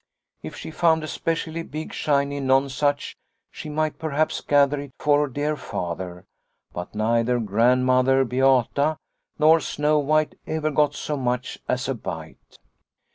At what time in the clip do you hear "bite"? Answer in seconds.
11.93-12.57